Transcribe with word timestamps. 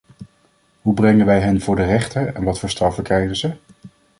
Hoe 0.81 0.93
brengen 0.93 1.25
wij 1.25 1.39
hen 1.39 1.61
voor 1.61 1.75
de 1.75 1.83
rechter 1.83 2.27
en 2.33 2.43
wat 2.43 2.59
voor 2.59 2.69
straffen 2.69 3.03
krijgen 3.03 3.35
ze? 3.35 3.55